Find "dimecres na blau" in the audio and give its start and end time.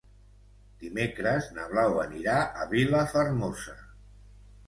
0.83-1.99